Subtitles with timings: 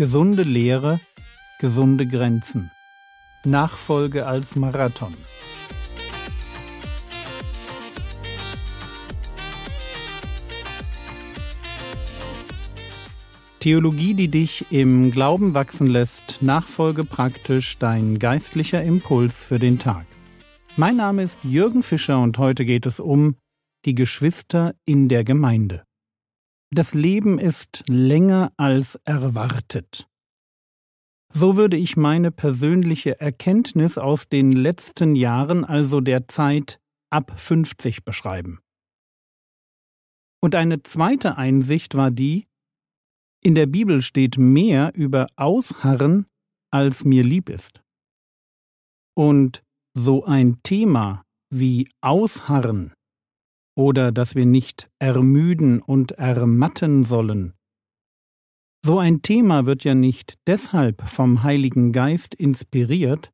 [0.00, 0.98] Gesunde Lehre,
[1.58, 2.70] gesunde Grenzen.
[3.44, 5.14] Nachfolge als Marathon.
[13.58, 20.06] Theologie, die dich im Glauben wachsen lässt, Nachfolge praktisch dein geistlicher Impuls für den Tag.
[20.78, 23.36] Mein Name ist Jürgen Fischer und heute geht es um
[23.84, 25.84] die Geschwister in der Gemeinde.
[26.72, 30.08] Das Leben ist länger als erwartet.
[31.32, 36.80] So würde ich meine persönliche Erkenntnis aus den letzten Jahren, also der Zeit
[37.10, 38.60] ab 50, beschreiben.
[40.40, 42.46] Und eine zweite Einsicht war die,
[43.42, 46.26] in der Bibel steht mehr über Ausharren,
[46.70, 47.82] als mir lieb ist.
[49.16, 52.94] Und so ein Thema wie Ausharren
[53.76, 57.54] oder dass wir nicht ermüden und ermatten sollen.
[58.84, 63.30] So ein Thema wird ja nicht deshalb vom Heiligen Geist inspiriert,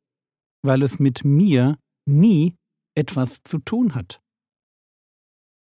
[0.64, 2.56] weil es mit mir nie
[2.96, 4.20] etwas zu tun hat.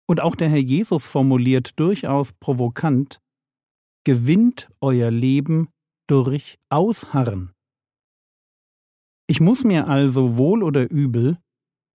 [0.07, 3.19] Und auch der Herr Jesus formuliert durchaus provokant,
[4.05, 5.69] gewinnt euer Leben
[6.07, 7.51] durch Ausharren.
[9.27, 11.39] Ich muss mir also wohl oder übel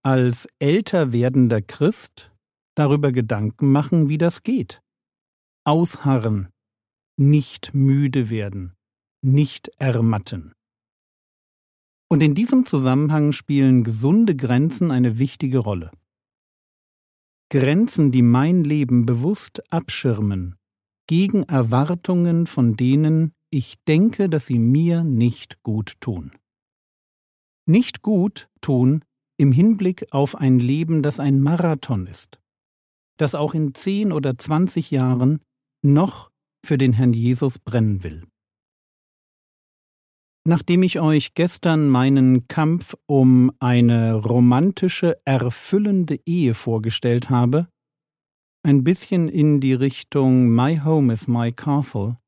[0.03, 2.30] als älter werdender Christ
[2.81, 4.83] darüber Gedanken machen, wie das geht.
[5.65, 6.49] Ausharren,
[7.19, 8.75] nicht müde werden,
[9.23, 10.53] nicht ermatten.
[12.09, 15.93] Und in diesem Zusammenhang spielen gesunde Grenzen eine wichtige Rolle.
[17.51, 20.57] Grenzen, die mein Leben bewusst abschirmen,
[21.07, 26.33] gegen Erwartungen, von denen ich denke, dass sie mir nicht gut tun.
[27.67, 29.05] Nicht gut tun
[29.37, 32.40] im Hinblick auf ein Leben, das ein Marathon ist,
[33.21, 35.41] das auch in zehn oder zwanzig Jahren
[35.85, 36.31] noch
[36.65, 38.27] für den Herrn Jesus brennen will.
[40.47, 47.69] Nachdem ich euch gestern meinen Kampf um eine romantische, erfüllende Ehe vorgestellt habe,
[48.63, 52.19] ein bisschen in die Richtung My Home is My Castle,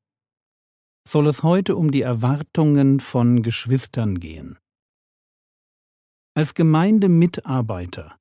[1.07, 4.57] soll es heute um die Erwartungen von Geschwistern gehen.
[6.35, 8.17] Als Gemeindemitarbeiter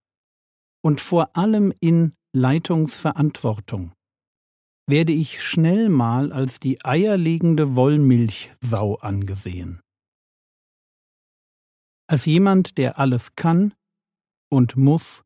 [0.82, 3.92] und vor allem in Leitungsverantwortung
[4.88, 9.82] werde ich schnell mal als die eierlegende Wollmilchsau angesehen.
[12.08, 13.74] Als jemand, der alles kann
[14.50, 15.22] und muss,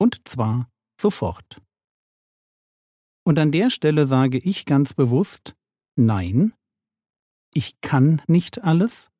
[0.00, 1.60] und zwar sofort.
[3.26, 5.54] Und an der Stelle sage ich ganz bewusst,
[5.94, 6.54] nein,
[7.52, 9.10] ich kann nicht alles,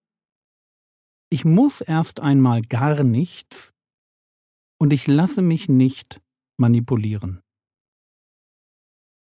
[1.31, 3.75] ich muss erst einmal gar nichts
[4.81, 6.23] und ich lasse mich nicht
[6.59, 7.41] manipulieren.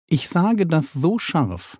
[0.09, 1.79] Ich sage das so scharf,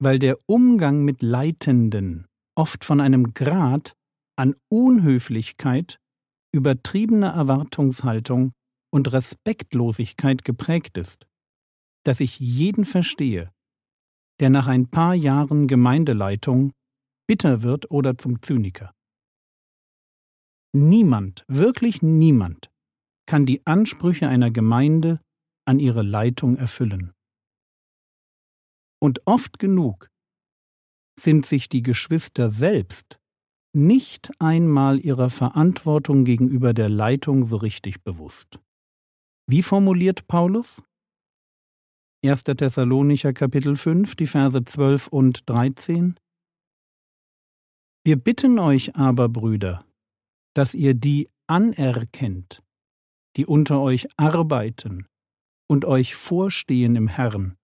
[0.00, 2.26] weil der Umgang mit Leitenden
[2.56, 3.94] oft von einem Grad
[4.36, 5.98] an Unhöflichkeit,
[6.52, 8.52] übertriebener Erwartungshaltung
[8.92, 11.26] und Respektlosigkeit geprägt ist
[12.04, 13.50] dass ich jeden verstehe,
[14.40, 16.72] der nach ein paar Jahren Gemeindeleitung
[17.26, 18.92] bitter wird oder zum Zyniker.
[20.72, 22.70] Niemand, wirklich niemand,
[23.26, 25.20] kann die Ansprüche einer Gemeinde
[25.66, 27.12] an ihre Leitung erfüllen.
[29.00, 30.08] Und oft genug
[31.18, 33.18] sind sich die Geschwister selbst
[33.74, 38.60] nicht einmal ihrer Verantwortung gegenüber der Leitung so richtig bewusst.
[39.46, 40.82] Wie formuliert Paulus?
[42.24, 42.44] 1.
[42.44, 46.18] Thessalonicher Kapitel 5, die Verse 12 und 13.
[48.04, 49.84] Wir bitten euch aber, Brüder,
[50.54, 52.62] dass ihr die anerkennt,
[53.36, 55.06] die unter euch arbeiten
[55.68, 57.56] und euch vorstehen im Herrn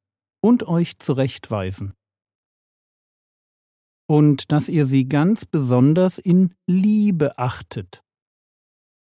[0.42, 1.94] und euch zurechtweisen,
[4.08, 8.02] und dass ihr sie ganz besonders in Liebe achtet,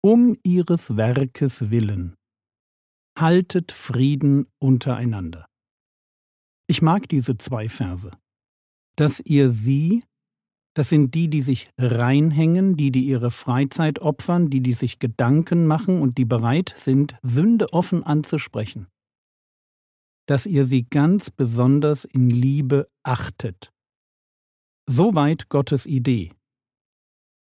[0.04, 2.18] um ihres Werkes willen
[3.18, 5.48] haltet Frieden untereinander.
[6.68, 8.12] Ich mag diese zwei Verse.
[8.96, 10.04] Dass ihr sie,
[10.78, 15.66] das sind die, die sich reinhängen, die, die ihre Freizeit opfern, die, die sich Gedanken
[15.66, 18.86] machen und die bereit sind, Sünde offen anzusprechen.
[20.28, 23.74] Dass ihr sie ganz besonders in Liebe achtet.
[24.88, 26.32] Soweit Gottes Idee.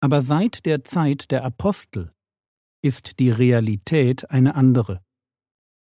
[0.03, 2.12] Aber seit der Zeit der Apostel
[2.82, 5.03] ist die Realität eine andere.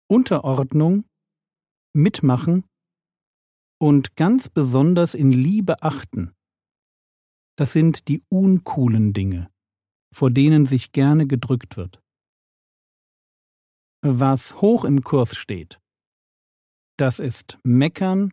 [0.08, 1.04] Unterordnung,
[1.96, 2.64] Mitmachen
[3.80, 6.32] und ganz besonders in Liebe achten.
[7.56, 9.50] Das sind die uncoolen Dinge,
[10.12, 12.00] vor denen sich gerne gedrückt wird.
[14.02, 15.80] Was hoch im Kurs steht,
[16.98, 18.32] das ist Meckern,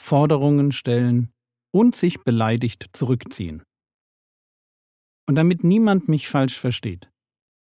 [0.00, 1.32] Forderungen stellen,
[1.72, 3.62] und sich beleidigt zurückziehen.
[5.28, 7.10] Und damit niemand mich falsch versteht,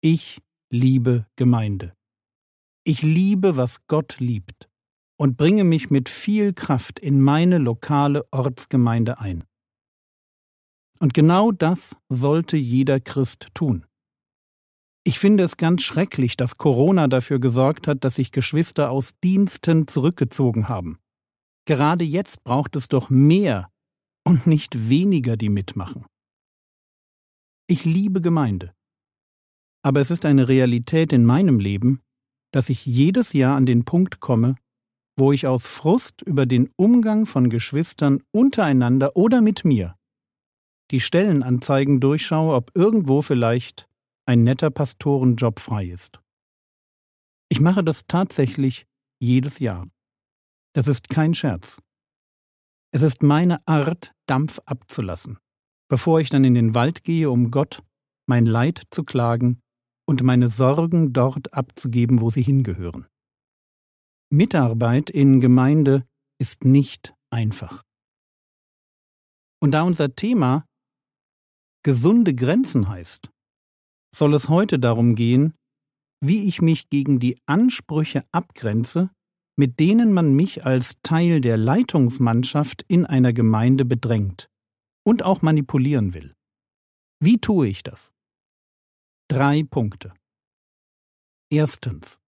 [0.02, 1.94] ich liebe Gemeinde.
[2.84, 4.68] Ich liebe, was Gott liebt
[5.18, 9.44] und bringe mich mit viel Kraft in meine lokale Ortsgemeinde ein.
[11.02, 13.84] Und genau das sollte jeder Christ tun.
[15.02, 19.88] Ich finde es ganz schrecklich, dass Corona dafür gesorgt hat, dass sich Geschwister aus Diensten
[19.88, 21.00] zurückgezogen haben.
[21.66, 23.68] Gerade jetzt braucht es doch mehr
[24.24, 26.06] und nicht weniger, die mitmachen.
[27.66, 28.72] Ich liebe Gemeinde.
[29.84, 32.00] Aber es ist eine Realität in meinem Leben,
[32.52, 34.54] dass ich jedes Jahr an den Punkt komme,
[35.18, 39.96] wo ich aus Frust über den Umgang von Geschwistern untereinander oder mit mir
[40.92, 43.88] die Stellenanzeigen durchschaue, ob irgendwo vielleicht
[44.26, 46.20] ein netter Pastorenjob frei ist.
[47.48, 48.86] Ich mache das tatsächlich
[49.18, 49.88] jedes Jahr.
[50.74, 51.82] Das ist kein Scherz.
[52.92, 55.38] Es ist meine Art, Dampf abzulassen,
[55.88, 57.82] bevor ich dann in den Wald gehe, um Gott
[58.26, 59.60] mein Leid zu klagen
[60.06, 63.06] und meine Sorgen dort abzugeben, wo sie hingehören.
[64.30, 66.06] Mitarbeit in Gemeinde
[66.38, 67.82] ist nicht einfach.
[69.60, 70.66] Und da unser Thema
[71.82, 73.30] gesunde Grenzen heißt,
[74.14, 75.54] soll es heute darum gehen,
[76.20, 79.10] wie ich mich gegen die Ansprüche abgrenze,
[79.56, 84.48] mit denen man mich als Teil der Leitungsmannschaft in einer Gemeinde bedrängt
[85.04, 86.34] und auch manipulieren will.
[87.20, 88.12] Wie tue ich das?
[89.28, 90.14] Drei Punkte.
[91.50, 92.18] Erstens.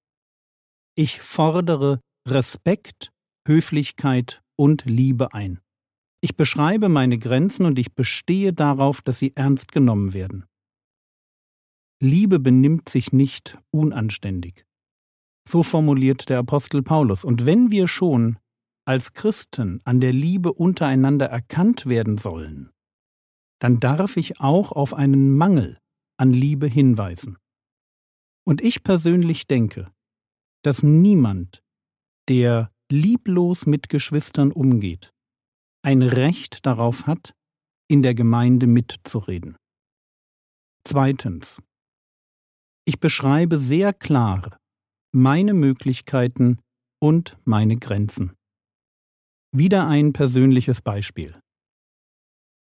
[0.97, 3.11] Ich fordere Respekt,
[3.47, 5.64] Höflichkeit und Liebe ein.
[6.25, 10.47] Ich beschreibe meine Grenzen und ich bestehe darauf, dass sie ernst genommen werden.
[12.01, 14.65] Liebe benimmt sich nicht unanständig.
[15.47, 17.27] So formuliert der Apostel Paulus.
[17.27, 18.39] Und wenn wir schon
[18.87, 22.71] als Christen an der Liebe untereinander erkannt werden sollen,
[23.61, 25.79] dann darf ich auch auf einen Mangel
[26.17, 27.37] an Liebe hinweisen.
[28.47, 29.93] Und ich persönlich denke,
[30.63, 31.63] dass niemand,
[32.31, 35.14] der lieblos mit Geschwistern umgeht,
[35.85, 37.35] ein Recht darauf hat,
[37.89, 39.57] in der Gemeinde mitzureden.
[40.87, 41.63] Zweitens.
[42.87, 44.59] Ich beschreibe sehr klar
[45.13, 46.59] meine Möglichkeiten
[47.01, 48.35] und meine Grenzen.
[49.53, 51.39] Wieder ein persönliches Beispiel.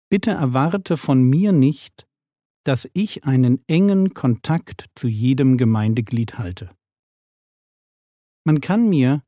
[0.09, 2.05] Bitte erwarte von mir nicht,
[2.65, 6.75] dass ich einen engen Kontakt zu jedem Gemeindeglied halte.
[8.45, 9.23] Man kann mir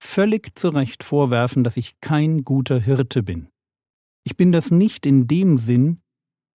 [0.00, 3.48] völlig zu Recht vorwerfen, dass ich kein guter Hirte bin.
[4.24, 6.00] Ich bin das nicht in dem Sinn,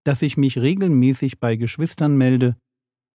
[0.05, 2.57] dass ich mich regelmäßig bei Geschwistern melde,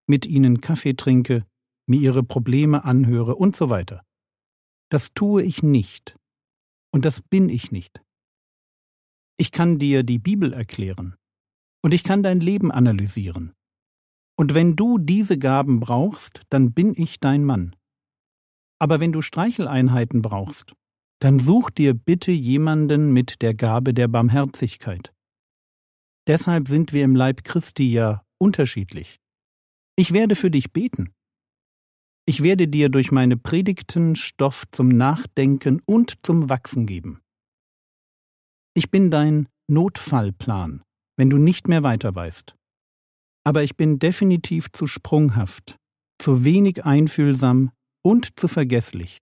[0.07, 1.45] mit ihnen Kaffee trinke,
[1.87, 4.03] mir ihre Probleme anhöre und so weiter.
[4.89, 6.15] Das tue ich nicht.
[6.91, 8.01] Und das bin ich nicht.
[9.37, 11.15] Ich kann dir die Bibel erklären.
[11.83, 13.53] Und ich kann dein Leben analysieren.
[14.35, 17.75] Und wenn du diese Gaben brauchst, dann bin ich dein Mann.
[18.79, 20.73] Aber wenn du Streicheleinheiten brauchst,
[21.19, 25.13] dann such dir bitte jemanden mit der Gabe der Barmherzigkeit.
[26.27, 29.19] Deshalb sind wir im Leib Christi ja unterschiedlich.
[29.97, 31.13] Ich werde für dich beten.
[32.25, 37.19] Ich werde dir durch meine Predigten Stoff zum Nachdenken und zum Wachsen geben.
[38.75, 40.83] Ich bin dein Notfallplan,
[41.17, 42.55] wenn du nicht mehr weiter weißt.
[43.43, 45.77] Aber ich bin definitiv zu sprunghaft,
[46.19, 47.71] zu wenig einfühlsam
[48.03, 49.19] und zu vergesslich,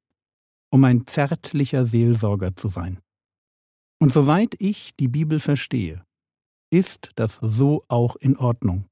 [0.72, 3.00] um ein zärtlicher Seelsorger zu sein.
[4.00, 6.04] Und soweit ich die Bibel verstehe,
[6.72, 8.88] ist das so auch in Ordnung.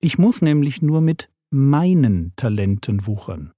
[0.00, 3.52] Ich muss nämlich nur mit meinen Talenten wuchern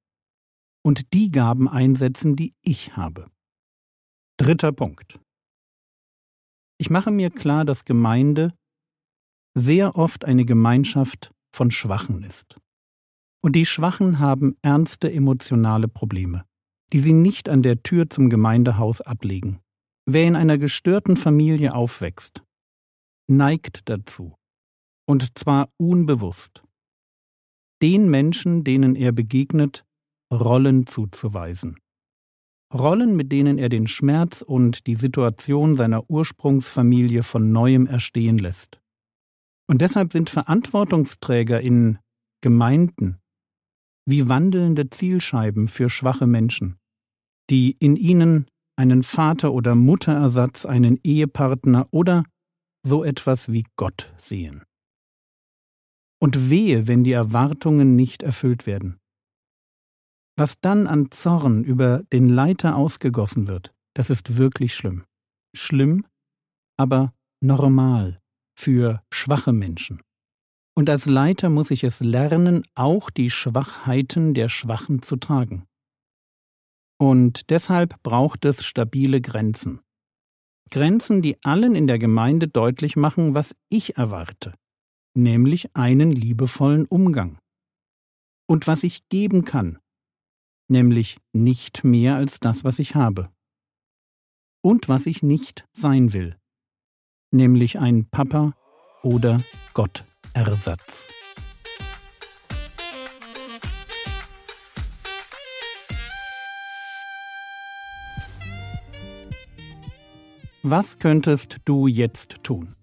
[0.84, 3.30] und die Gaben einsetzen, die ich habe.
[4.38, 5.18] Dritter Punkt.
[6.78, 8.52] Ich mache mir klar, dass Gemeinde
[9.56, 12.58] sehr oft eine Gemeinschaft von Schwachen ist.
[13.44, 16.46] Und die Schwachen haben ernste emotionale Probleme,
[16.94, 19.60] die sie nicht an der Tür zum Gemeindehaus ablegen.
[20.06, 22.42] Wer in einer gestörten Familie aufwächst,
[23.28, 24.34] neigt dazu,
[25.06, 26.62] und zwar unbewusst,
[27.82, 29.84] den Menschen, denen er begegnet,
[30.32, 31.78] Rollen zuzuweisen.
[32.72, 38.80] Rollen, mit denen er den Schmerz und die Situation seiner Ursprungsfamilie von neuem erstehen lässt.
[39.66, 41.98] Und deshalb sind Verantwortungsträger in
[42.40, 43.20] Gemeinden
[44.06, 46.76] wie wandelnde Zielscheiben für schwache Menschen,
[47.50, 48.46] die in ihnen
[48.76, 52.24] einen Vater- oder Mutterersatz, einen Ehepartner oder
[52.84, 54.64] so etwas wie Gott sehen.
[56.20, 58.98] Und wehe, wenn die Erwartungen nicht erfüllt werden.
[60.36, 65.04] Was dann an Zorn über den Leiter ausgegossen wird, das ist wirklich schlimm.
[65.54, 66.06] Schlimm,
[66.76, 68.20] aber normal
[68.58, 70.00] für schwache Menschen.
[70.76, 75.66] Und als Leiter muss ich es lernen, auch die Schwachheiten der Schwachen zu tragen.
[76.98, 79.80] Und deshalb braucht es stabile Grenzen.
[80.70, 84.54] Grenzen, die allen in der Gemeinde deutlich machen, was ich erwarte,
[85.14, 87.38] nämlich einen liebevollen Umgang.
[88.46, 89.78] Und was ich geben kann,
[90.68, 93.30] nämlich nicht mehr als das, was ich habe.
[94.62, 96.36] Und was ich nicht sein will,
[97.30, 98.56] nämlich ein Papa
[99.02, 99.40] oder
[100.34, 101.08] Gott-Ersatz.
[110.62, 112.74] Was könntest du jetzt tun?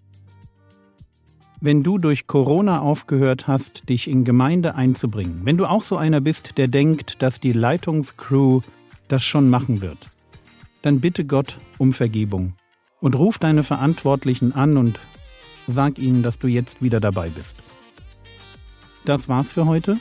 [1.60, 6.22] Wenn du durch Corona aufgehört hast, dich in Gemeinde einzubringen, wenn du auch so einer
[6.22, 8.62] bist, der denkt, dass die Leitungscrew
[9.08, 10.10] das schon machen wird,
[10.82, 12.54] dann bitte Gott um Vergebung
[13.00, 15.00] und ruf deine Verantwortlichen an und
[15.68, 17.58] sag ihnen, dass du jetzt wieder dabei bist.
[19.06, 19.98] Das war's für heute.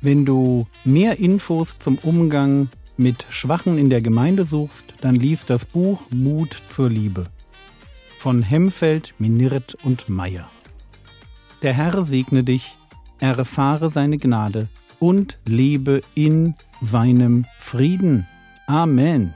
[0.00, 5.64] Wenn du mehr Infos zum Umgang mit Schwachen in der Gemeinde suchst, dann lies das
[5.64, 7.26] Buch Mut zur Liebe
[8.20, 10.50] von Hemfeld, Minirt und Meyer.
[11.62, 12.76] Der Herr segne dich,
[13.18, 18.28] erfahre seine Gnade und lebe in seinem Frieden.
[18.66, 19.32] Amen.